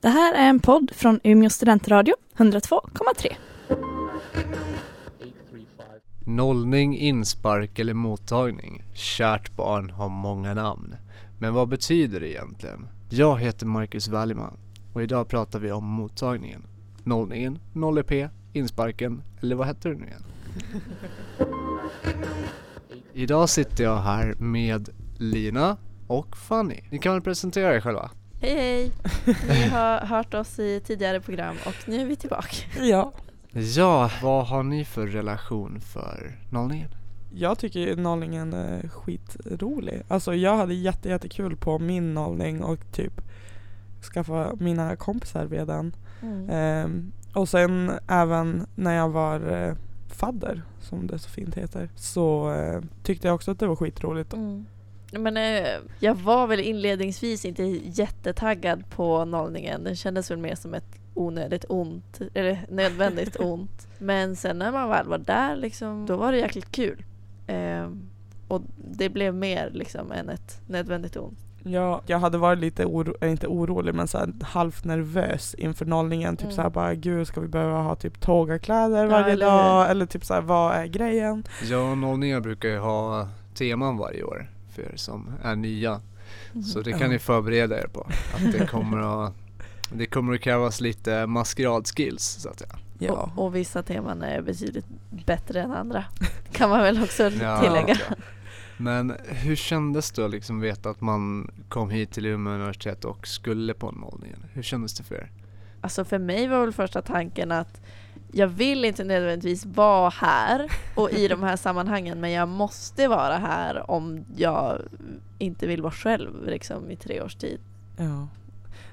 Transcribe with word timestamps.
Det 0.00 0.08
här 0.08 0.34
är 0.34 0.48
en 0.48 0.60
podd 0.60 0.90
från 0.94 1.20
Umeå 1.24 1.50
studentradio, 1.50 2.14
102,3. 2.36 3.34
Nollning, 6.26 6.98
inspark 6.98 7.78
eller 7.78 7.94
mottagning. 7.94 8.82
Kärt 8.94 9.56
barn 9.56 9.90
har 9.90 10.08
många 10.08 10.54
namn. 10.54 10.96
Men 11.38 11.54
vad 11.54 11.68
betyder 11.68 12.20
det 12.20 12.30
egentligen? 12.30 12.88
Jag 13.10 13.38
heter 13.40 13.66
Marcus 13.66 14.08
Walliman 14.08 14.56
och 14.94 15.02
idag 15.02 15.28
pratar 15.28 15.58
vi 15.58 15.72
om 15.72 15.84
mottagningen. 15.84 16.62
Nollningen, 17.04 17.58
0EP, 17.72 18.28
insparken 18.52 19.22
eller 19.40 19.56
vad 19.56 19.66
heter 19.66 19.90
det 19.90 19.96
nu 19.96 20.06
igen? 20.06 20.24
Idag 23.12 23.48
sitter 23.48 23.84
jag 23.84 23.96
här 23.96 24.34
med 24.34 24.88
Lina 25.18 25.76
och 26.06 26.36
Fanny. 26.36 26.80
Ni 26.90 26.98
kan 26.98 27.12
väl 27.12 27.22
presentera 27.22 27.76
er 27.76 27.80
själva? 27.80 28.10
Hej 28.40 28.54
hej! 28.54 28.92
Ni 29.48 29.68
har 29.68 30.00
hört 30.00 30.34
oss 30.34 30.58
i 30.58 30.80
tidigare 30.80 31.20
program 31.20 31.56
och 31.66 31.88
nu 31.88 32.00
är 32.00 32.06
vi 32.06 32.16
tillbaka. 32.16 32.56
Ja, 32.80 33.12
Ja, 33.50 34.10
vad 34.22 34.46
har 34.46 34.62
ni 34.62 34.84
för 34.84 35.06
relation 35.06 35.80
för 35.80 36.38
nollningen? 36.50 36.88
jag 37.34 37.58
tycker 37.58 37.80
ju 37.80 37.96
nollningen 37.96 38.52
är 38.52 38.88
skitrolig. 38.88 40.02
Alltså 40.08 40.34
jag 40.34 40.56
hade 40.56 40.74
jätte, 40.74 41.08
jättekul 41.08 41.56
på 41.56 41.78
min 41.78 42.14
nollning 42.14 42.62
och 42.62 42.92
typ 42.92 43.20
skaffa 44.12 44.52
mina 44.60 44.96
kompisar 44.96 45.44
via 45.44 45.64
den. 45.64 45.96
Mm. 46.22 46.50
Ehm, 46.50 47.12
och 47.34 47.48
sen 47.48 47.92
även 48.08 48.66
när 48.74 48.94
jag 48.94 49.08
var 49.08 49.52
eh, 49.52 49.74
fadder, 50.08 50.62
som 50.80 51.06
det 51.06 51.18
så 51.18 51.30
fint 51.30 51.54
heter, 51.54 51.88
så 51.96 52.52
eh, 52.52 52.80
tyckte 53.02 53.26
jag 53.26 53.34
också 53.34 53.50
att 53.50 53.58
det 53.58 53.66
var 53.66 53.76
skitroligt. 53.76 54.32
Mm. 54.32 54.66
Men 55.12 55.36
eh, 55.36 55.68
jag 56.00 56.14
var 56.14 56.46
väl 56.46 56.60
inledningsvis 56.60 57.44
inte 57.44 57.62
jättetaggad 57.84 58.90
på 58.90 59.24
nollningen. 59.24 59.84
Den 59.84 59.96
kändes 59.96 60.30
väl 60.30 60.38
mer 60.38 60.54
som 60.54 60.74
ett 60.74 60.98
onödigt 61.14 61.64
ont, 61.68 62.20
eller 62.34 62.66
nödvändigt 62.70 63.36
ont. 63.40 63.86
Men 63.98 64.36
sen 64.36 64.58
när 64.58 64.72
man 64.72 64.88
väl 64.88 65.06
var 65.06 65.18
där 65.18 65.56
liksom, 65.56 66.06
då 66.06 66.16
var 66.16 66.32
det 66.32 66.38
jäkligt 66.38 66.72
kul. 66.72 67.04
Ehm, 67.46 68.08
och 68.48 68.62
det 68.76 69.08
blev 69.08 69.34
mer 69.34 69.70
liksom 69.72 70.12
än 70.12 70.28
ett 70.28 70.60
nödvändigt 70.66 71.16
ont. 71.16 71.38
Jag, 71.62 72.00
jag 72.06 72.18
hade 72.18 72.38
varit 72.38 72.58
lite 72.58 72.84
oro, 72.84 73.14
äh, 73.20 73.30
inte 73.30 73.46
orolig 73.46 73.94
men 73.94 74.08
så 74.08 74.18
här, 74.18 74.32
halvt 74.42 74.84
nervös 74.84 75.54
inför 75.54 75.84
nollningen. 75.86 76.36
Typ 76.36 76.44
Mm. 76.44 76.54
såhär 76.56 76.70
bara 76.70 76.94
gud 76.94 77.26
ska 77.26 77.40
vi 77.40 77.48
behöva 77.48 77.78
ha 77.82 77.94
typ 77.94 78.20
tågakläder 78.20 79.02
Ja, 79.04 79.10
varje 79.10 79.32
eller 79.32 79.46
dag? 79.46 79.90
Eller 79.90 80.06
typ 80.06 80.24
såhär 80.24 80.40
vad 80.40 80.74
är 80.74 80.86
grejen? 80.86 81.44
Ja, 81.70 81.94
nollningar 81.94 82.40
brukar 82.40 82.68
ju 82.68 82.78
ha 82.78 83.28
teman 83.54 83.96
varje 83.96 84.22
år 84.22 84.50
för 84.78 84.92
er 84.92 84.96
som 84.96 85.30
är 85.42 85.56
nya. 85.56 86.00
Så 86.72 86.80
det 86.80 86.92
kan 86.92 87.10
ni 87.10 87.18
förbereda 87.18 87.78
er 87.82 87.86
på. 87.92 88.00
Att 88.34 88.52
det 88.52 88.66
kommer 88.66 89.26
att, 89.26 89.34
det 89.92 90.06
kommer 90.06 90.34
att 90.34 90.40
krävas 90.40 90.80
lite 90.80 91.26
maskeradskills 91.26 92.24
så 92.24 92.48
att 92.48 92.58
säga. 92.58 92.78
Ja. 92.98 93.12
Och, 93.12 93.44
och 93.44 93.54
vissa 93.54 93.82
teman 93.82 94.22
är 94.22 94.42
betydligt 94.42 94.86
bättre 95.26 95.62
än 95.62 95.72
andra. 95.72 96.04
Kan 96.52 96.70
man 96.70 96.80
väl 96.80 97.02
också 97.02 97.30
Ja, 97.30 97.60
tillägga. 97.64 97.96
ja. 98.10 98.16
Men 98.76 99.14
hur 99.28 99.56
kändes 99.56 100.10
det 100.10 100.24
att 100.24 100.30
liksom 100.30 100.60
veta 100.60 100.90
att 100.90 101.00
man 101.00 101.50
kom 101.68 101.90
hit 101.90 102.10
till 102.12 102.26
Umeå 102.26 102.52
universitet 102.54 103.04
och 103.04 103.26
skulle 103.26 103.74
på 103.74 103.90
nollningen? 103.90 104.44
Hur 104.52 104.62
kändes 104.62 104.94
det 104.94 105.02
för 105.04 105.14
er? 105.14 105.30
Alltså 105.80 106.04
för 106.04 106.18
mig 106.18 106.48
var 106.48 106.60
väl 106.60 106.72
första 106.72 107.02
tanken 107.02 107.52
att 107.52 107.80
jag 108.32 108.48
vill 108.48 108.84
inte 108.84 109.04
nödvändigtvis 109.04 109.66
vara 109.66 110.10
här 110.10 110.72
och 110.94 111.10
i 111.10 111.28
de 111.28 111.42
här 111.42 111.56
sammanhangen 111.56 112.20
men 112.20 112.30
jag 112.30 112.48
måste 112.48 113.08
vara 113.08 113.36
här 113.36 113.90
om 113.90 114.24
jag 114.36 114.82
inte 115.38 115.66
vill 115.66 115.82
vara 115.82 115.92
själv 115.92 116.46
liksom, 116.46 116.90
i 116.90 116.96
tre 116.96 117.22
års 117.22 117.34
tid. 117.34 117.60
Ja. 117.96 118.28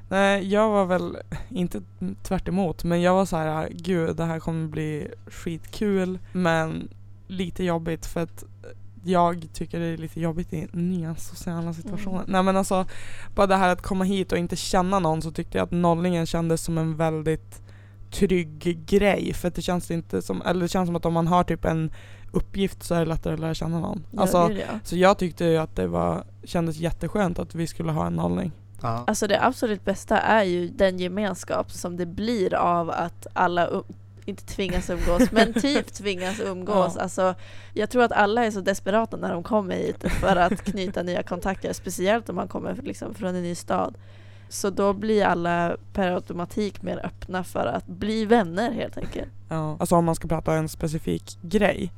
Nej, 0.09 0.47
jag 0.47 0.69
var 0.69 0.86
väl 0.86 1.17
inte 1.50 1.81
tvärt 2.23 2.47
emot, 2.47 2.83
men 2.83 3.02
jag 3.02 3.13
var 3.13 3.25
så 3.25 3.38
här, 3.38 3.69
gud 3.72 4.16
det 4.16 4.23
här 4.23 4.39
kommer 4.39 4.67
bli 4.67 5.08
skitkul 5.28 6.19
men 6.31 6.89
lite 7.28 7.63
jobbigt 7.63 8.06
för 8.06 8.23
att 8.23 8.44
jag 9.03 9.47
tycker 9.53 9.79
det 9.79 9.85
är 9.85 9.97
lite 9.97 10.22
jobbigt 10.22 10.53
i 10.53 10.68
nya 10.72 11.16
sociala 11.16 11.74
situationer. 11.74 12.18
Mm. 12.19 12.31
Nej 12.31 12.44
men 12.44 12.57
alltså, 12.57 12.85
bara 13.35 13.47
det 13.47 13.56
här 13.56 13.69
att 13.69 13.81
komma 13.81 14.03
hit 14.03 14.31
och 14.31 14.38
inte 14.38 14.56
känna 14.56 15.00
någon 15.00 15.22
så 15.22 15.31
tyckte 15.31 15.57
jag 15.57 15.66
att 15.66 15.72
nollningen 15.72 16.25
kändes 16.25 16.63
som 16.63 16.78
en 16.78 16.95
väldigt 16.97 17.64
trygg 18.15 18.85
grej 18.85 19.33
för 19.33 19.49
det 19.49 19.61
känns 19.61 19.91
inte 19.91 20.21
som, 20.21 20.41
eller 20.41 20.61
det 20.61 20.67
känns 20.67 20.87
som 20.87 20.95
att 20.95 21.05
om 21.05 21.13
man 21.13 21.27
har 21.27 21.43
typ 21.43 21.65
en 21.65 21.91
uppgift 22.31 22.83
så 22.83 22.95
är 22.95 22.99
det 22.99 23.05
lättare 23.05 23.33
att 23.33 23.39
lära 23.39 23.53
känna 23.53 23.79
någon. 23.79 24.05
Ja, 24.11 24.21
Alltså, 24.21 24.47
gud, 24.47 24.57
ja. 24.57 24.79
så 24.83 24.95
jag 24.97 25.17
tyckte 25.17 25.45
ju 25.45 25.57
att 25.57 25.75
det 25.75 25.87
var, 25.87 26.23
kändes 26.43 26.77
jätteskönt 26.77 27.39
att 27.39 27.55
vi 27.55 27.67
skulle 27.67 27.91
ha 27.91 28.07
en 28.07 28.13
nollning. 28.13 28.51
Ja. 28.81 29.03
Alltså 29.07 29.27
det 29.27 29.43
absolut 29.43 29.85
bästa 29.85 30.17
är 30.19 30.43
ju 30.43 30.69
den 30.69 30.99
gemenskap 30.99 31.71
som 31.71 31.97
det 31.97 32.05
blir 32.05 32.55
av 32.55 32.89
att 32.89 33.27
alla 33.33 33.67
um- 33.67 33.83
inte 34.25 34.45
tvingas 34.45 34.89
umgås, 34.89 35.31
men 35.31 35.53
typ 35.61 35.93
tvingas 35.93 36.39
umgås. 36.39 36.93
Ja. 36.95 37.01
Alltså, 37.01 37.35
jag 37.73 37.89
tror 37.89 38.03
att 38.03 38.11
alla 38.11 38.45
är 38.45 38.51
så 38.51 38.61
desperata 38.61 39.17
när 39.17 39.33
de 39.33 39.43
kommer 39.43 39.75
hit 39.75 40.11
för 40.11 40.35
att 40.35 40.63
knyta 40.63 41.03
nya 41.03 41.23
kontakter, 41.23 41.73
speciellt 41.73 42.29
om 42.29 42.35
man 42.35 42.47
kommer 42.47 42.75
liksom 42.83 43.13
från 43.13 43.35
en 43.35 43.43
ny 43.43 43.55
stad. 43.55 43.97
Så 44.55 44.69
då 44.69 44.93
blir 44.93 45.23
alla 45.25 45.77
per 45.93 46.11
automatik 46.11 46.81
mer 46.81 47.05
öppna 47.05 47.43
för 47.43 47.66
att 47.66 47.88
bli 47.88 48.25
vänner 48.25 48.71
helt 48.71 48.97
enkelt. 48.97 49.29
Ja. 49.49 49.77
Alltså 49.79 49.95
om 49.95 50.05
man 50.05 50.16
ska 50.16 50.27
prata 50.27 50.53
en 50.53 50.69
specifik 50.69 51.38
grej 51.41 51.91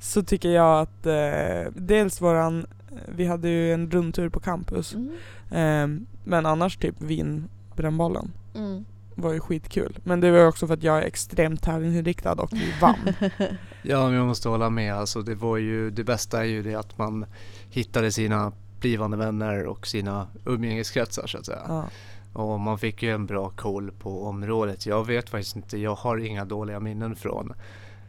så 0.00 0.22
tycker 0.22 0.48
jag 0.50 0.80
att 0.80 1.06
eh, 1.06 1.72
dels 1.76 2.20
våran, 2.20 2.66
vi 3.08 3.26
hade 3.26 3.48
ju 3.48 3.72
en 3.74 3.90
rundtur 3.90 4.28
på 4.28 4.40
campus 4.40 4.94
Mm. 4.94 5.10
eh, 5.50 6.04
men 6.24 6.46
annars 6.46 6.76
typ 6.76 6.94
vinbrännbollen 7.00 8.32
Mm. 8.54 8.84
var 9.14 9.32
ju 9.32 9.40
skitkul. 9.40 9.98
Men 10.04 10.20
det 10.20 10.30
var 10.30 10.46
också 10.46 10.66
för 10.66 10.74
att 10.74 10.82
jag 10.82 10.98
är 10.98 11.02
extremt 11.02 11.62
tävlingsinriktad 11.62 12.32
och 12.32 12.52
vi 12.52 12.72
vann. 12.80 12.96
Ja, 13.82 14.06
men 14.06 14.14
jag 14.14 14.26
måste 14.26 14.48
hålla 14.48 14.70
med. 14.70 14.94
Alltså, 14.94 15.22
det, 15.22 15.34
var 15.34 15.56
ju, 15.56 15.90
det 15.90 16.04
bästa 16.04 16.40
är 16.40 16.44
ju 16.44 16.62
det 16.62 16.74
att 16.74 16.98
man 16.98 17.26
hittade 17.70 18.12
sina 18.12 18.52
blivande 18.84 19.16
vänner 19.16 19.66
och 19.66 19.86
sina 19.86 20.26
umgängeskretsar 20.44 21.26
så 21.26 21.38
att 21.38 21.46
säga. 21.46 21.62
ja. 21.68 21.84
Och 22.32 22.60
man 22.60 22.78
fick 22.78 23.02
ju 23.02 23.10
en 23.14 23.26
bra 23.26 23.50
koll 23.56 23.90
på 23.90 24.24
området. 24.26 24.86
Jag 24.86 25.06
vet 25.06 25.30
faktiskt 25.30 25.56
inte, 25.56 25.78
jag 25.78 25.94
har 25.94 26.16
inga 26.18 26.44
dåliga 26.44 26.80
minnen 26.80 27.16
från 27.16 27.52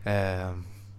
eh, 0.03 0.57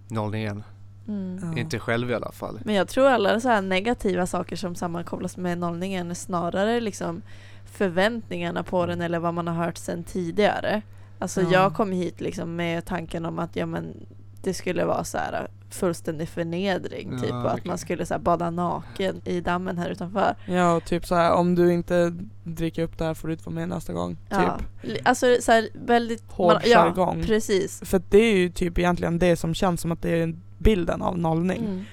nollningen. 0.09 0.63
Mm. 1.09 1.41
Ja. 1.43 1.61
Inte 1.61 1.79
själv 1.79 2.11
i 2.11 2.15
alla 2.15 2.33
fall. 2.33 2.61
Men 2.65 2.75
jag 2.75 2.89
tror 2.89 3.07
alla 3.09 3.41
så 3.41 3.49
här 3.49 3.63
negativa 3.63 4.27
saker 4.27 4.57
som 4.57 4.75
sammankopplas 4.75 5.37
med 5.37 5.59
nollningen 5.59 6.11
är 6.11 6.15
snarare 6.15 6.81
liksom 6.81 7.23
förväntningarna 7.65 8.63
på 8.63 8.87
den 8.87 9.01
eller 9.01 9.19
vad 9.19 9.35
man 9.35 9.47
har 9.47 9.65
hört 9.65 9.77
sedan 9.79 10.05
tidigare. 10.05 10.83
Alltså 11.19 11.43
Ja. 11.43 11.49
jag 11.53 11.75
kom 11.75 11.93
hit 11.93 12.21
liksom 12.21 12.57
med 12.57 12.85
tanken 12.87 13.27
om 13.27 13.39
att 13.39 13.57
ja, 13.57 13.67
men 13.67 14.07
det 14.47 14.55
skulle 14.55 14.85
vara 14.85 15.05
så 15.05 15.19
här 15.19 15.49
fullständig 15.71 16.29
förnedring 16.29 17.11
Ja, 17.13 17.19
typ 17.19 17.31
och 17.33 17.51
att 17.55 17.65
man 17.65 17.79
skulle 17.79 18.07
så 18.07 18.15
här 18.15 18.19
bada 18.19 18.51
naken 18.51 19.21
i 19.25 19.41
dammen 19.41 19.79
här 19.79 19.89
utanför. 19.91 20.35
ja 20.47 20.73
och 20.77 20.85
typ 20.85 21.07
så 21.07 21.15
här 21.15 21.33
om 21.33 21.55
du 21.55 21.73
inte 21.73 22.15
dricker 22.45 22.83
upp 22.83 22.99
det 22.99 23.05
här 23.05 23.15
får 23.15 23.29
du 23.29 23.35
inte 23.35 23.45
vara 23.45 23.55
med 23.55 23.69
nästa 23.69 23.93
gång. 23.93 24.17
Ja. 24.29 24.59
Typ. 24.83 25.09
Alltså 25.09 25.27
så 25.41 25.53
här 25.53 25.69
väldigt... 25.75 26.23
Hård 26.31 26.53
man- 26.53 26.63
ja, 26.65 26.85
jargong. 26.87 27.25
precis. 27.27 27.81
För 27.85 28.03
det 28.11 28.19
är 28.19 28.37
ju 28.37 28.51
typ 28.51 28.79
egentligen 28.79 29.19
det 29.19 29.37
som 29.37 29.55
känns 29.55 29.81
som 29.81 29.93
att 29.93 30.03
det 30.03 30.11
är 30.23 30.35
bilden 30.59 31.03
av 31.03 31.19
nollning. 31.19 31.59
Mm. 31.65 31.85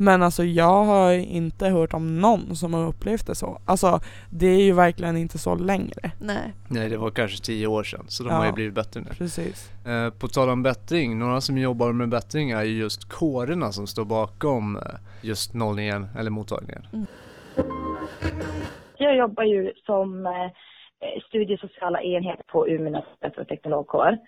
Men 0.00 0.22
alltså 0.22 0.44
jag 0.44 0.84
har 0.84 1.12
inte 1.12 1.68
hört 1.68 1.94
om 1.94 2.20
någon 2.20 2.56
som 2.56 2.74
har 2.74 2.86
upplevt 2.86 3.26
det 3.26 3.34
så. 3.34 3.60
Alltså 3.66 4.00
det 4.30 4.46
är 4.46 4.62
ju 4.62 4.72
verkligen 4.72 5.16
inte 5.16 5.38
så 5.38 5.54
längre. 5.54 6.10
Nej. 6.20 6.54
Nej, 6.68 6.88
det 6.88 6.96
var 6.96 7.10
kanske 7.10 7.44
tio 7.44 7.66
år 7.66 7.82
sedan 7.82 8.04
så 8.08 8.22
de 8.22 8.28
Ja. 8.30 8.36
har 8.36 8.46
ju 8.46 8.52
blivit 8.52 8.74
bättre 8.74 9.00
nu. 9.00 9.06
Precis. 9.18 9.70
Eh, 9.86 10.10
på 10.10 10.28
tal 10.28 10.48
om 10.50 10.62
bättring, 10.62 11.18
några 11.18 11.40
som 11.40 11.58
jobbar 11.58 11.92
med 11.92 12.08
bättring 12.08 12.50
är 12.50 12.62
ju 12.62 12.78
just 12.78 13.08
kårerna 13.12 13.72
som 13.72 13.86
står 13.86 14.04
bakom 14.04 14.76
eh, 14.76 14.82
just 15.22 15.54
nollningen 15.54 16.08
eller 16.18 16.30
mottagningen. 16.30 17.06
Jag 18.98 19.16
jobbar 19.16 19.42
ju 19.44 19.72
som 19.86 20.26
eh, 20.26 20.50
studiesociala 21.28 22.02
enhet 22.02 22.46
på 22.46 22.68
Umeå 22.68 22.86
universitet 22.88 23.38
och 23.38 23.48
teknologkår. 23.48 24.18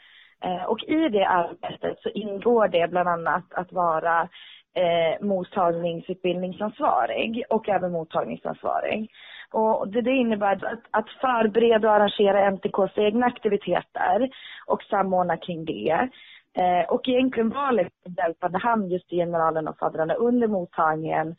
Eh, 0.44 0.64
och 0.64 0.82
i 0.82 1.08
det 1.08 1.26
arbetet 1.28 1.98
så 2.02 2.08
ingår 2.08 2.68
det 2.68 2.88
bland 2.90 3.08
annat 3.08 3.44
att 3.54 3.72
vara 3.72 4.28
eh, 4.74 5.26
mottagningsutbildningsansvarig 5.26 7.44
och 7.50 7.68
även 7.68 7.92
mottagningsansvarig. 7.92 9.10
Och 9.52 9.88
det, 9.88 10.00
det 10.00 10.10
innebär 10.10 10.52
att, 10.52 10.80
att 10.90 11.08
förbereda 11.20 11.88
och 11.88 11.94
arrangera 11.94 12.46
MTKs 12.46 12.98
egna 12.98 13.26
aktiviteter 13.26 14.30
och 14.66 14.82
samordna 14.82 15.36
kring 15.36 15.64
det. 15.64 16.08
Eh, 16.54 16.84
och 16.88 17.08
egentligen 17.08 17.48
vara 17.48 17.70
liksom 17.70 18.14
hjälpande 18.18 18.58
hand 18.58 18.92
just 18.92 19.08
till 19.08 19.18
generalen 19.18 19.68
och 19.68 19.78
faddrarna 19.78 20.14
under 20.14 20.48
mottagningen 20.48 21.36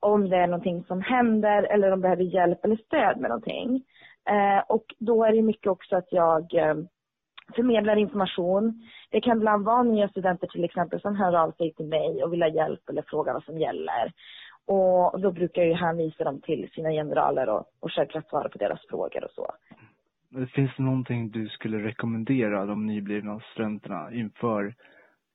om 0.00 0.28
det 0.28 0.36
är 0.36 0.46
någonting 0.46 0.84
som 0.84 1.00
händer 1.00 1.62
eller 1.62 1.86
om 1.86 1.90
de 1.90 2.00
behöver 2.00 2.22
hjälp 2.22 2.64
eller 2.64 2.76
stöd 2.76 3.20
med 3.20 3.30
någonting. 3.30 3.84
Eh, 4.30 4.64
och 4.68 4.84
då 4.98 5.24
är 5.24 5.32
det 5.32 5.42
mycket 5.42 5.66
också 5.66 5.96
att 5.96 6.08
jag 6.10 6.54
eh, 6.54 6.74
förmedlar 7.54 7.96
information. 7.96 8.82
Det 9.10 9.20
kan 9.20 9.36
ibland 9.36 9.64
vara 9.64 9.82
nya 9.82 10.08
studenter 10.08 10.46
till 10.46 10.64
exempel 10.64 11.00
som 11.00 11.16
hör 11.16 11.34
av 11.34 11.52
sig 11.52 11.74
till 11.74 11.86
mig 11.86 12.24
och 12.24 12.32
vill 12.32 12.42
ha 12.42 12.48
hjälp 12.48 12.88
eller 12.88 13.04
fråga 13.06 13.32
vad 13.32 13.44
som 13.44 13.58
gäller. 13.58 14.12
Och 14.66 15.20
då 15.20 15.32
brukar 15.32 15.62
jag 15.62 15.68
ju 15.68 15.74
hänvisa 15.74 16.24
dem 16.24 16.40
till 16.40 16.70
sina 16.72 16.90
generaler 16.90 17.48
och, 17.48 17.64
och 17.80 17.92
självklart 17.92 18.28
svara 18.28 18.48
på 18.48 18.58
deras 18.58 18.86
frågor 18.88 19.24
och 19.24 19.30
så. 19.30 19.46
Finns 20.54 20.70
det 20.76 20.82
någonting 20.82 21.30
du 21.30 21.48
skulle 21.48 21.78
rekommendera 21.78 22.66
de 22.66 22.86
nyblivna 22.86 23.40
studenterna 23.52 24.12
inför 24.12 24.74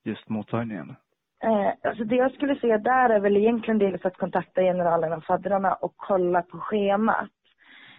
just 0.03 0.29
mottagningen? 0.29 0.95
Eh, 1.43 1.89
alltså 1.89 2.03
det 2.03 2.15
jag 2.15 2.31
skulle 2.31 2.55
säga 2.55 2.77
där 2.77 3.09
är 3.09 3.19
väl 3.19 3.37
egentligen 3.37 3.77
dels 3.77 4.05
att 4.05 4.17
kontakta 4.17 4.61
generalerna 4.61 5.17
och 5.17 5.23
faddrarna 5.23 5.73
och 5.73 5.93
kolla 5.95 6.41
på 6.41 6.57
schemat. 6.57 7.29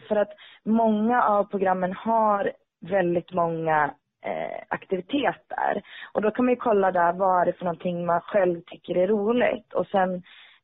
För 0.09 0.17
att 0.17 0.31
många 0.65 1.23
av 1.23 1.45
programmen 1.45 1.93
har 1.93 2.53
väldigt 2.81 3.33
många 3.33 3.95
eh, 4.27 4.59
aktiviteter. 4.69 5.83
Och 6.13 6.23
då 6.23 6.31
kan 6.31 6.45
man 6.45 6.55
ju 6.55 6.61
kolla 6.61 6.93
där 6.93 7.13
vad 7.13 7.41
är 7.41 7.47
det 7.47 7.53
för 7.53 7.65
någonting 7.65 8.07
man 8.07 8.21
själv 8.21 8.61
tycker 8.61 8.97
är 8.97 9.07
roligt. 9.07 9.73
Och 9.73 9.87
sen 9.87 10.15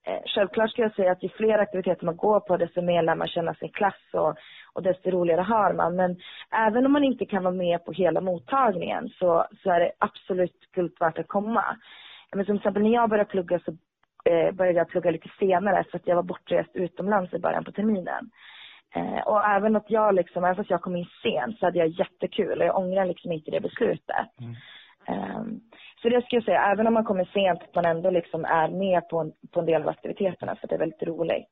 eh, 0.07 0.23
självklart 0.27 0.71
ska 0.71 0.83
jag 0.83 0.95
säga 0.95 1.13
att 1.13 1.23
ju 1.23 1.29
fler 1.29 1.59
aktiviteter 1.59 2.07
man 2.07 2.17
går 2.17 2.41
på 2.41 2.57
desto 2.57 2.83
mer 2.83 3.03
lär 3.03 3.15
man 3.15 3.29
känna 3.29 3.55
sin 3.55 3.69
klass 3.69 4.03
och, 4.13 4.35
och 4.73 4.83
desto 4.83 5.11
roligare 5.11 5.41
har 5.41 5.73
man. 5.73 5.97
Men 5.97 6.17
även 6.51 6.87
om 6.87 6.93
man 6.93 7.05
inte 7.05 7.27
kan 7.27 7.45
vara 7.45 7.55
med 7.55 7.85
på 7.85 7.93
hela 7.93 8.21
mottagningen 8.21 9.09
så, 9.09 9.47
så 9.63 9.71
är 9.71 9.81
det 9.81 9.93
absolut 9.99 10.73
guld 10.75 10.97
värt 11.01 11.19
att 11.19 11.29
komma. 11.29 11.65
Men 12.33 12.45
som 12.47 12.57
exempel 12.57 12.83
när 12.83 12.95
jag 12.95 13.11
började 13.11 13.31
plugga 13.31 13.59
så 13.59 13.71
eh, 14.31 14.53
började 14.53 14.79
jag 14.79 14.89
plugga 14.89 15.11
lite 15.11 15.31
senare 15.39 15.85
för 15.91 15.99
att 15.99 16.07
jag 16.07 16.17
var 16.17 16.23
bortrest 16.23 16.71
utomlands 16.75 17.35
i 17.35 17.39
början 17.39 17.65
på 17.65 17.73
terminen. 17.73 18.31
Eh, 18.95 19.21
och 19.27 19.45
även 19.45 19.77
att 19.77 19.91
jag 19.91 20.15
liksom, 20.15 20.45
även 20.45 20.57
fast 20.57 20.71
jag 20.71 20.83
kom 20.83 20.97
in 20.97 21.07
sent 21.23 21.59
så 21.59 21.67
hade 21.67 21.79
jag 21.79 21.89
jättekul 21.89 22.61
och 22.61 22.67
jag 22.67 22.79
ångrar 22.79 23.07
liksom 23.07 23.33
inte 23.33 23.51
det 23.51 23.61
beslutet. 23.61 24.29
Mm. 24.41 24.57
Um, 25.09 25.61
så 26.03 26.09
det 26.09 26.23
skulle 26.23 26.39
jag 26.39 26.45
säga, 26.45 26.73
även 26.73 26.87
om 26.87 26.95
man 26.95 27.05
kommer 27.05 27.25
sent, 27.25 27.63
att 27.63 27.75
man 27.75 27.85
ändå 27.85 28.11
liksom 28.11 28.45
är 28.45 28.69
med 28.69 29.09
på 29.09 29.21
en, 29.21 29.33
på 29.51 29.61
en 29.61 29.67
del 29.67 29.83
av 29.83 29.89
aktiviteterna 29.89 30.57
för 30.57 30.69
det 30.69 30.75
är 30.75 30.79
väldigt 30.79 31.03
roligt. 31.03 31.49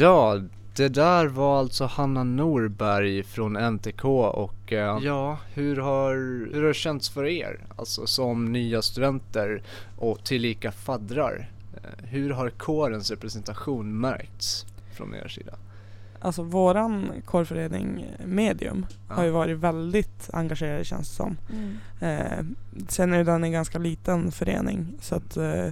Ja, 0.00 0.34
det 0.76 0.88
där 0.88 1.26
var 1.26 1.58
alltså 1.58 1.84
Hanna 1.84 2.24
Norberg 2.24 3.22
från 3.22 3.52
NTK 3.52 4.04
och 4.34 4.72
eh, 4.72 4.98
ja, 5.02 5.38
hur 5.54 5.76
har, 5.76 6.14
hur 6.52 6.60
har 6.60 6.68
det 6.68 6.74
känts 6.74 7.14
för 7.14 7.26
er? 7.26 7.60
Alltså 7.78 8.06
som 8.06 8.52
nya 8.52 8.82
studenter 8.82 9.62
och 9.98 10.24
tillika 10.24 10.72
faddrar. 10.72 11.48
Eh, 11.76 12.06
hur 12.08 12.30
har 12.30 12.50
kårens 12.50 13.10
representation 13.10 14.00
märkts 14.00 14.66
från 14.98 15.14
er 15.14 15.28
sida? 15.28 15.52
Alltså 16.20 16.42
våran 16.42 17.10
kårförening 17.24 18.04
Medium 18.24 18.86
Ja. 19.08 19.14
har 19.14 19.24
ju 19.24 19.30
varit 19.30 19.58
väldigt 19.58 20.30
engagerad 20.32 20.86
känns 20.86 21.08
det 21.10 21.14
som. 21.16 21.36
Mm. 21.52 21.76
Eh, 22.00 22.44
sen 22.88 23.12
är 23.12 23.24
den 23.24 23.44
en 23.44 23.52
ganska 23.52 23.78
liten 23.78 24.32
förening 24.32 24.92
så 25.00 25.14
att 25.14 25.36
eh, 25.36 25.66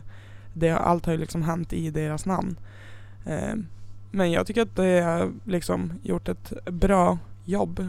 det, 0.55 0.71
allt 0.71 1.07
har 1.07 1.13
ju 1.13 1.19
liksom 1.19 1.43
hänt 1.43 1.73
i 1.73 1.91
deras 1.91 2.27
namn. 2.27 2.57
Eh, 3.27 3.55
men 4.11 4.31
jag 4.33 4.47
tycker 4.47 4.63
att 4.63 4.77
det 4.77 5.01
har 5.01 5.33
liksom 5.45 5.93
gjort 6.03 6.29
ett 6.29 6.53
bra 6.67 7.19
jobb. 7.45 7.89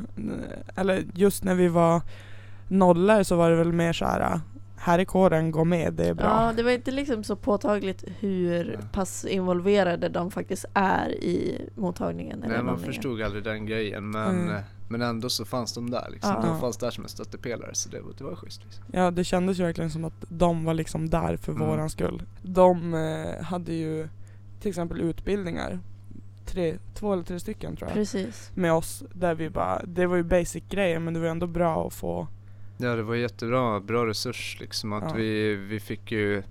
Eller 0.76 1.04
just 1.14 1.44
när 1.44 1.56
vi 1.56 1.68
var 1.68 2.02
nollor 2.68 3.24
så 3.24 3.36
var 3.36 3.50
det 3.50 3.56
väl 3.56 3.74
mer 3.74 3.94
så 3.94 4.06
här. 4.06 4.40
Här 4.88 5.00
är 5.00 5.06
kåren, 5.06 5.52
gå 5.52 5.64
med, 5.64 5.94
det 5.94 6.06
är 6.08 6.14
bra. 6.14 6.26
Ja, 6.26 6.54
det 6.54 6.64
var 6.64 6.72
inte 6.72 6.92
liksom 6.92 7.24
så 7.24 7.36
påtagligt 7.36 8.04
hur 8.20 8.80
pass 8.94 9.26
involverade 9.26 10.10
de 10.10 10.32
faktiskt 10.32 10.66
är 10.74 11.10
i 11.24 11.62
mottagningen. 11.76 12.44
eller 12.44 12.56
Nej, 12.56 12.64
man 12.64 12.80
förstod 12.80 13.22
aldrig 13.22 13.44
den 13.44 13.66
grejen 13.66 14.10
men, 14.10 14.42
Mm. 14.48 14.62
men 14.90 15.02
ändå 15.02 15.30
så 15.30 15.46
fanns 15.46 15.74
de 15.74 15.90
där 15.90 16.08
liksom. 16.12 16.36
Ja. 16.44 16.50
De 16.50 16.60
fanns 16.60 16.78
där 16.78 16.92
som 16.92 17.04
en 17.04 17.10
stöttepelare 17.10 17.70
så 17.76 17.90
det, 17.90 18.02
var- 18.02 18.14
det 18.18 18.24
var 18.24 18.36
schysst 18.36 18.62
liksom. 18.66 18.84
Ja 18.92 19.12
det 19.12 19.24
kändes 19.24 19.60
ju 19.60 19.64
verkligen 19.64 19.92
som 19.92 20.06
att 20.06 20.26
de 20.30 20.66
var 20.66 20.74
liksom 20.74 21.10
där 21.10 21.38
för 21.38 21.52
Mm. 21.52 21.68
våran 21.68 21.90
skull. 21.90 22.24
De 22.42 22.94
eh, 22.94 23.44
hade 23.46 23.74
ju 23.74 24.08
till 24.62 24.70
exempel 24.70 25.02
utbildningar, 25.02 25.80
tre, 26.46 26.78
två 26.96 27.14
eller 27.14 27.24
tre 27.24 27.40
stycken 27.40 27.76
tror 27.76 27.90
jag, 27.90 27.94
Precis. 27.96 28.52
med 28.56 28.74
oss 28.74 29.04
där 29.14 29.36
vi 29.36 29.50
bara, 29.50 29.82
det 29.86 30.06
var 30.06 30.16
ju 30.16 30.24
basic 30.24 30.64
grejer 30.70 31.00
men 31.00 31.14
det 31.14 31.20
var 31.20 31.28
ändå 31.28 31.48
bra 31.48 31.88
att 31.88 31.94
få 31.94 32.28
Ja 32.78 32.96
det 32.96 33.04
var 33.04 33.16
jättebra, 33.16 33.80
bra 33.80 34.06
resurs 34.06 34.58
liksom 34.60 34.94
att 34.94 35.04
Ja. 35.04 35.14
vi, 35.16 35.56
vi 35.56 35.80
fick 35.80 36.12
ju 36.12 36.44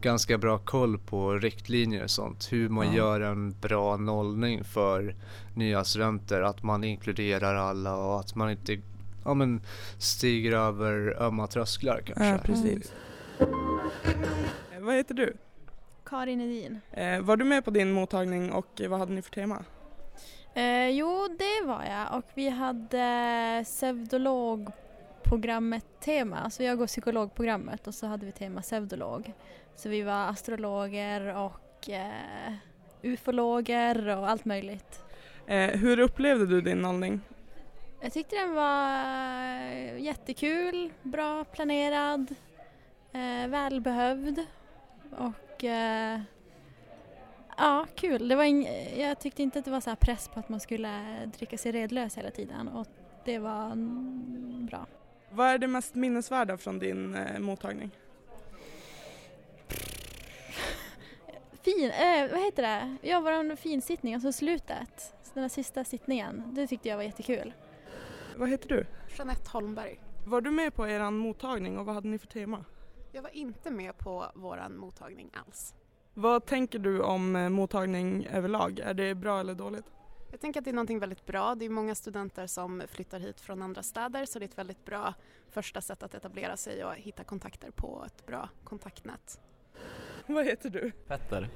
ganska 0.00 0.38
bra 0.38 0.58
koll 0.58 0.98
på 0.98 1.32
riktlinjer 1.34 2.04
och 2.04 2.10
sånt. 2.10 2.52
Hur 2.52 2.68
man 2.68 2.86
Ja. 2.86 2.92
gör 2.96 3.20
en 3.20 3.50
bra 3.60 3.96
nollning 3.96 4.64
för 4.64 5.14
nya 5.56 5.84
studenter. 5.84 6.40
Att 6.42 6.62
man 6.62 6.84
inkluderar 6.84 7.54
alla 7.54 7.96
och 7.96 8.20
att 8.20 8.34
man 8.34 8.50
inte 8.50 8.80
ja, 9.24 9.34
men 9.34 9.60
stiger 9.98 10.52
över 10.52 11.22
ömma 11.22 11.46
trösklar 11.46 12.00
kanske. 12.06 12.24
Ja 12.26 12.38
precis. 12.38 12.92
Eh, 13.38 14.80
vad 14.80 14.94
heter 14.94 15.14
du? 15.14 15.36
Karin 16.04 16.40
Edin. 16.40 16.80
Eh, 16.92 17.20
var 17.20 17.36
du 17.36 17.44
med 17.44 17.64
på 17.64 17.70
din 17.70 17.92
mottagning 17.92 18.52
och 18.52 18.80
vad 18.88 18.98
hade 18.98 19.12
ni 19.12 19.22
för 19.22 19.30
tema? 19.30 19.64
Eh, 20.54 20.88
jo, 20.88 21.28
det 21.38 21.66
var 21.66 21.84
jag 21.84 22.18
och 22.18 22.24
vi 22.34 22.48
hade 22.48 23.64
pseudologprogrammet 23.64 24.74
tema. 26.00 26.50
Så 26.50 26.62
jag 26.62 26.78
går 26.78 26.86
psykologprogrammet 26.86 27.86
och 27.86 27.94
så 27.94 28.06
hade 28.06 28.26
vi 28.26 28.32
tema 28.32 28.62
pseudolog. 28.62 29.32
Så 29.76 29.88
vi 29.88 30.02
var 30.02 30.28
astrologer 30.28 31.36
och 31.36 31.90
eh, 31.90 32.52
ufologer 33.02 34.08
och 34.08 34.28
allt 34.28 34.44
möjligt. 34.44 35.02
Eh, 35.46 35.70
hur 35.70 35.98
upplevde 35.98 36.46
du 36.46 36.60
din 36.60 36.78
nollning? 36.78 37.20
Jag 38.00 38.12
tyckte 38.12 38.36
den 38.36 38.54
var 38.54 38.94
eh, 38.94 40.00
jättekul, 40.00 40.92
bra 41.02 41.44
planerad, 41.44 42.34
eh, 43.12 43.48
välbehövd 43.48 44.46
och 45.10 45.64
eh, 45.64 46.20
ja, 47.56 47.86
kul. 47.94 48.28
Det 48.28 48.36
var 48.36 48.44
ing, 48.44 48.68
jag 48.96 49.20
tyckte 49.20 49.42
inte 49.42 49.58
att 49.58 49.64
det 49.64 49.70
var 49.70 49.80
så 49.80 49.96
press 49.96 50.28
på 50.28 50.40
att 50.40 50.48
man 50.48 50.60
skulle 50.60 51.26
dricka 51.38 51.58
sig 51.58 51.72
redlös 51.72 52.18
hela 52.18 52.30
tiden 52.30 52.68
och 52.68 52.86
det 53.24 53.38
var 53.38 53.72
bra. 54.66 54.86
Vad 55.30 55.46
är 55.46 55.58
det 55.58 55.66
mest 55.68 55.94
minnesvärda 55.94 56.56
från 56.56 56.78
din 56.78 57.14
eh, 57.14 57.38
mottagning? 57.38 57.90
Fin, 61.62 61.90
eh, 61.90 62.30
vad 62.30 62.40
heter 62.40 62.62
det? 62.62 62.96
Ja, 63.08 63.20
vår 63.20 63.56
finsittning, 63.56 64.14
alltså 64.14 64.32
slutet, 64.32 65.14
den 65.34 65.42
där 65.42 65.48
sista 65.48 65.84
sittningen, 65.84 66.42
det 66.46 66.66
tyckte 66.66 66.88
jag 66.88 66.96
var 66.96 67.04
jättekul. 67.04 67.52
Vad 68.36 68.48
heter 68.48 68.68
du? 68.68 68.86
Jeanette 69.16 69.50
Holmberg. 69.50 70.00
Var 70.26 70.40
du 70.40 70.50
med 70.50 70.74
på 70.74 70.88
er 70.88 71.10
mottagning 71.10 71.78
och 71.78 71.86
vad 71.86 71.94
hade 71.94 72.08
ni 72.08 72.18
för 72.18 72.26
tema? 72.26 72.64
Jag 73.12 73.22
var 73.22 73.36
inte 73.36 73.70
med 73.70 73.98
på 73.98 74.26
våran 74.34 74.76
mottagning 74.76 75.30
alls. 75.46 75.74
Vad 76.14 76.46
tänker 76.46 76.78
du 76.78 77.00
om 77.00 77.36
eh, 77.36 77.48
mottagning 77.48 78.26
överlag? 78.26 78.78
Är 78.78 78.94
det 78.94 79.14
bra 79.14 79.40
eller 79.40 79.54
dåligt? 79.54 79.84
Jag 80.30 80.40
tänker 80.40 80.60
att 80.60 80.64
det 80.64 80.70
är 80.70 80.74
någonting 80.74 80.98
väldigt 80.98 81.26
bra. 81.26 81.54
Det 81.54 81.64
är 81.64 81.70
många 81.70 81.94
studenter 81.94 82.46
som 82.46 82.82
flyttar 82.88 83.20
hit 83.20 83.40
från 83.40 83.62
andra 83.62 83.82
städer 83.82 84.24
så 84.24 84.38
det 84.38 84.44
är 84.44 84.48
ett 84.48 84.58
väldigt 84.58 84.84
bra 84.84 85.14
första 85.50 85.80
sätt 85.80 86.02
att 86.02 86.14
etablera 86.14 86.56
sig 86.56 86.84
och 86.84 86.94
hitta 86.94 87.24
kontakter 87.24 87.70
på 87.70 88.04
ett 88.06 88.26
bra 88.26 88.48
kontaktnät. 88.64 89.40
Vad 90.26 90.44
heter 90.44 90.70
du? 90.70 90.90
Petter. 90.90 91.48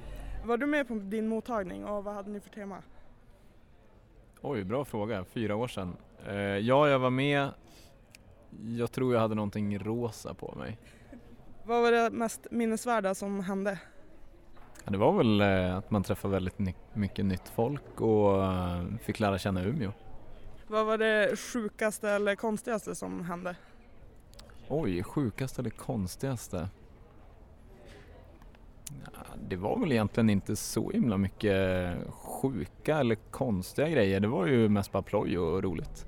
Var 0.45 0.57
du 0.57 0.65
med 0.65 0.87
på 0.87 0.93
din 0.93 1.27
mottagning 1.27 1.85
och 1.85 2.03
vad 2.03 2.13
hade 2.13 2.29
ni 2.29 2.39
för 2.39 2.49
tema? 2.49 2.83
Oj, 4.41 4.63
bra 4.63 4.85
fråga. 4.85 5.25
Fyra 5.25 5.55
år 5.55 5.67
sedan. 5.67 5.95
Eh, 6.25 6.35
ja, 6.35 6.89
jag 6.89 6.99
var 6.99 7.09
med. 7.09 7.49
Jag 8.61 8.91
tror 8.91 9.13
jag 9.13 9.21
hade 9.21 9.35
någonting 9.35 9.79
rosa 9.79 10.33
på 10.33 10.55
mig. 10.57 10.77
Vad 11.65 11.81
var 11.81 11.91
det 11.91 12.09
mest 12.11 12.47
minnesvärda 12.51 13.15
som 13.15 13.39
hände? 13.39 13.79
Ja, 14.85 14.91
det 14.91 14.97
var 14.97 15.11
väl 15.11 15.41
eh, 15.41 15.77
att 15.77 15.91
man 15.91 16.03
träffade 16.03 16.31
väldigt 16.31 16.59
ny- 16.59 16.73
mycket 16.93 17.25
nytt 17.25 17.49
folk 17.55 18.01
och 18.01 18.43
eh, 18.43 18.83
fick 19.03 19.19
lära 19.19 19.37
känna 19.39 19.63
Umeå. 19.63 19.91
Vad 20.67 20.85
var 20.85 20.97
det 20.97 21.39
sjukaste 21.39 22.09
eller 22.09 22.35
konstigaste 22.35 22.95
som 22.95 23.25
hände? 23.25 23.55
Oj, 24.67 25.03
sjukaste 25.03 25.61
eller 25.61 25.69
konstigaste? 25.69 26.69
Ja, 29.05 29.21
det 29.49 29.55
var 29.55 29.79
väl 29.79 29.91
egentligen 29.91 30.29
inte 30.29 30.55
så 30.55 30.91
himla 30.91 31.17
mycket 31.17 31.95
sjuka 32.09 32.97
eller 32.99 33.15
konstiga 33.15 33.89
grejer. 33.89 34.19
Det 34.19 34.27
var 34.27 34.47
ju 34.47 34.69
mest 34.69 34.91
bara 34.91 35.03
ploj 35.03 35.37
och 35.39 35.63
roligt. 35.63 36.05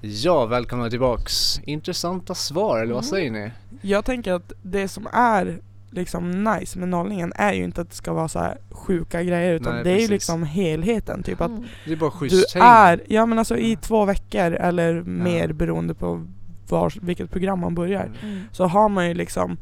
Ja, 0.00 0.46
välkomna 0.46 0.90
tillbaks. 0.90 1.58
Intressanta 1.64 2.34
svar, 2.34 2.76
eller 2.78 2.94
vad 2.94 3.04
Mm. 3.04 3.10
säger 3.10 3.30
ni? 3.30 3.50
Jag 3.82 4.04
tänker 4.04 4.32
att 4.32 4.52
det 4.62 4.88
som 4.88 5.06
är 5.12 5.58
liksom 5.90 6.44
nice 6.44 6.78
med 6.78 6.88
nollningen 6.88 7.32
är 7.36 7.52
ju 7.52 7.64
inte 7.64 7.80
att 7.80 7.90
det 7.90 7.96
ska 7.96 8.12
vara 8.12 8.28
så 8.28 8.38
här 8.38 8.58
sjuka 8.70 9.22
grejer 9.22 9.52
utan 9.54 9.74
Nej, 9.74 9.84
det 9.84 9.90
är 9.90 9.92
ju 9.92 9.98
precis. 9.98 10.10
liksom 10.10 10.42
helheten. 10.42 11.22
Typ 11.22 11.40
att 11.40 11.50
Mm. 11.50 11.64
Det 11.86 11.92
är 11.92 11.96
bara 11.96 12.12
du 12.20 12.42
är, 12.60 13.02
ja 13.08 13.26
men 13.26 13.38
alltså 13.38 13.56
i 13.56 13.76
två 13.76 14.04
veckor 14.04 14.52
eller 14.52 15.02
mer 15.02 15.52
beroende 15.52 15.94
på 15.94 16.26
var, 16.68 16.92
vilket 17.02 17.30
program 17.30 17.60
man 17.60 17.74
börjar. 17.74 18.04
Mm. 18.04 18.16
Mm. 18.22 18.44
så 18.52 18.64
har 18.66 18.88
man 18.88 19.08
ju 19.08 19.14
liksom 19.14 19.56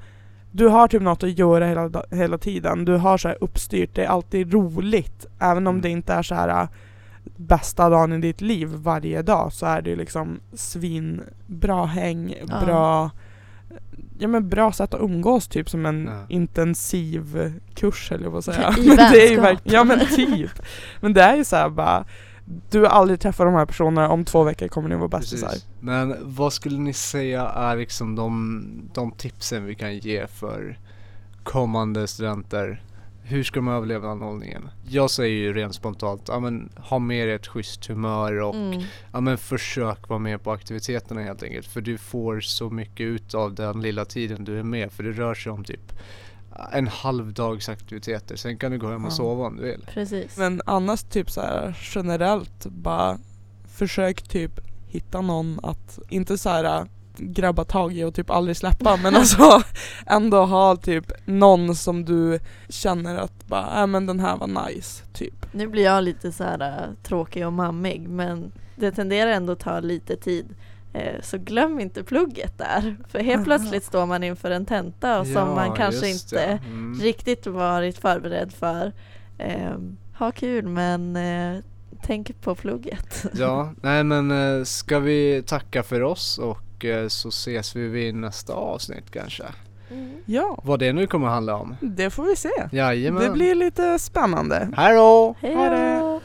du 0.52 0.68
har 0.68 0.88
typ 0.88 1.02
något 1.02 1.22
att 1.22 1.38
göra 1.38 1.66
hela, 1.66 2.02
hela 2.10 2.38
tiden. 2.38 2.84
Du 2.84 2.92
har 2.96 3.18
så 3.18 3.28
här 3.28 3.36
uppstyrt, 3.40 3.94
det 3.94 4.04
är 4.04 4.08
alltid 4.08 4.52
roligt. 4.52 5.26
Även 5.38 5.66
om 5.66 5.74
Mm. 5.74 5.82
det 5.82 5.88
inte 5.88 6.12
är 6.12 6.22
så 6.22 6.34
här 6.34 6.48
äh, 6.62 6.68
bästa 7.36 7.88
dagen 7.88 8.12
i 8.12 8.18
ditt 8.18 8.40
liv 8.40 8.68
varje 8.68 9.22
dag 9.22 9.52
så 9.52 9.66
är 9.66 9.82
det 9.82 9.90
ju 9.90 9.96
liksom 9.96 10.40
svinbra 10.52 11.86
häng, 11.86 12.34
Ja. 12.48 12.60
bra 12.66 13.10
ja, 14.18 14.28
men 14.28 14.48
bra 14.48 14.72
sätt 14.72 14.94
att 14.94 15.00
umgås, 15.00 15.48
typ 15.48 15.70
som 15.70 15.86
en 15.86 16.06
Ja. 16.12 16.26
intensiv 16.28 17.52
kurs 17.74 18.12
eller 18.12 18.28
vad 18.28 18.44
säga. 18.44 18.74
I 18.78 18.86
Men 18.88 18.96
det 18.96 19.26
är 19.26 19.30
ju 19.30 19.40
verk- 19.40 19.60
Ja 19.64 19.84
men 19.84 20.00
typ. 20.16 20.50
Men 21.00 21.12
det 21.12 21.22
är 21.22 21.36
ju 21.36 21.44
såhär 21.44 21.68
bara, 21.68 22.04
du 22.70 22.80
har 22.80 22.86
aldrig 22.86 23.20
träffat 23.20 23.46
de 23.46 23.54
här 23.54 23.66
personerna, 23.66 24.08
om 24.08 24.24
två 24.24 24.42
veckor 24.42 24.68
kommer 24.68 24.88
ni 24.88 24.94
vara 24.96 25.08
bästisar. 25.08 25.50
Men 25.80 26.16
vad 26.22 26.52
skulle 26.52 26.78
ni 26.78 26.92
säga 26.92 27.42
är 27.48 27.76
liksom 27.76 28.16
de, 28.16 28.64
de 28.94 29.10
tipsen 29.12 29.64
vi 29.64 29.74
kan 29.74 29.98
ge 29.98 30.26
för 30.26 30.78
kommande 31.42 32.06
studenter? 32.06 32.82
Hur 33.26 33.44
ska 33.44 33.58
de 33.60 33.68
överleva 33.68 34.14
nollningen? 34.14 34.68
Jag 34.88 35.10
säger 35.10 35.36
ju 35.36 35.52
rent 35.52 35.74
spontant, 35.74 36.22
ja 36.28 36.40
men 36.40 36.72
ha 36.76 36.98
med 36.98 37.28
dig 37.28 37.34
ett 37.34 37.46
schysst 37.46 37.86
humör 37.86 38.40
och 38.40 38.54
Mm. 38.54 38.82
ja 39.12 39.20
men 39.20 39.38
försök 39.38 40.08
vara 40.08 40.18
med 40.18 40.42
på 40.42 40.52
aktiviteterna 40.52 41.20
helt 41.22 41.42
enkelt. 41.42 41.66
För 41.66 41.80
du 41.80 41.98
får 41.98 42.40
så 42.40 42.70
mycket 42.70 43.00
ut 43.04 43.34
av 43.34 43.54
den 43.54 43.80
lilla 43.82 44.04
tiden 44.04 44.44
du 44.44 44.58
är 44.58 44.62
med. 44.62 44.92
För 44.92 45.02
det 45.02 45.12
rör 45.12 45.34
sig 45.34 45.52
om 45.52 45.64
typ 45.64 45.92
en 46.72 46.88
halv 46.88 47.32
dags 47.32 47.68
aktiviteter. 47.68 48.36
Sen 48.36 48.58
kan 48.58 48.72
du 48.72 48.78
gå 48.78 48.90
hem 48.90 49.04
och 49.04 49.10
Ja. 49.10 49.14
sova 49.14 49.46
om 49.46 49.56
du 49.56 49.62
vill. 49.62 49.86
Precis. 49.94 50.36
Men 50.36 50.60
annars 50.66 51.02
typ 51.02 51.30
så 51.30 51.40
här 51.40 51.78
generellt 51.94 52.66
bara 52.66 53.18
försök 53.68 54.22
typ 54.22 54.60
hitta 54.88 55.20
någon 55.20 55.60
att, 55.62 55.98
inte 56.08 56.38
så 56.38 56.48
här 56.48 56.86
grabba 57.18 57.64
tag 57.64 57.92
i 57.96 58.04
och 58.04 58.14
typ 58.14 58.30
aldrig 58.30 58.56
släppa 58.56 58.96
men 58.96 59.16
alltså 59.16 59.62
ändå 60.06 60.44
ha 60.44 60.76
typ 60.76 61.12
någon 61.24 61.74
som 61.76 62.04
du 62.04 62.38
känner 62.68 63.16
att 63.16 63.46
bara, 63.46 63.80
äh, 63.80 63.86
men 63.86 64.06
den 64.06 64.20
här 64.20 64.36
var 64.36 64.66
nice 64.66 65.04
typ. 65.12 65.46
Nu 65.52 65.66
blir 65.66 65.84
jag 65.84 66.04
lite 66.04 66.32
så 66.32 66.44
här 66.44 66.60
äh, 66.60 66.94
tråkig 67.02 67.46
och 67.46 67.52
mammig 67.52 68.08
men 68.08 68.52
det 68.76 68.92
tenderar 68.92 69.30
ändå 69.30 69.52
att 69.52 69.60
ta 69.60 69.80
lite 69.80 70.16
tid. 70.16 70.46
Eh, 70.92 71.20
Så 71.22 71.38
glöm 71.38 71.80
inte 71.80 72.02
plugget 72.04 72.58
där. 72.58 72.96
För 73.08 73.18
helt 73.18 73.44
plötsligt 73.44 73.84
står 73.84 74.06
man 74.06 74.24
inför 74.24 74.50
en 74.50 74.66
tenta 74.66 75.20
och 75.20 75.26
som 75.26 75.54
man 75.54 75.76
kanske 75.76 76.08
inte. 76.08 76.40
Mm. 76.40 77.00
riktigt 77.00 77.46
varit 77.46 77.98
förberedd 77.98 78.52
för. 78.52 78.92
Eh, 79.38 79.72
ha 80.18 80.32
kul 80.32 80.68
men 80.68 81.16
eh, 81.16 81.62
tänk 82.02 82.40
på 82.42 82.54
plugget. 82.54 83.26
Ja, 83.32 83.72
nej 83.82 84.04
men 84.04 84.30
eh, 84.30 84.64
ska 84.64 84.98
vi 84.98 85.42
tacka 85.46 85.82
för 85.82 86.02
oss 86.02 86.38
och 86.38 86.58
Eh, 86.84 87.08
så 87.08 87.28
ses 87.28 87.76
vi 87.76 87.88
vid 87.88 88.14
nästa 88.14 88.52
avsnitt 88.52 89.10
kanske. 89.10 89.44
Mm. 89.90 90.10
Ja. 90.26 90.58
Vad 90.64 90.78
det 90.78 90.92
nu 90.92 91.06
kommer 91.06 91.28
handla 91.28 91.56
om. 91.56 91.76
Det 91.80 92.10
får 92.10 92.24
vi 92.24 92.36
se. 92.36 92.68
Jajamän. 92.72 93.22
Det 93.22 93.30
blir 93.30 93.54
lite 93.54 93.98
spännande. 93.98 94.68
Hej 94.76 94.94
då! 94.94 95.34
Hej 95.40 95.54
då! 95.54 96.20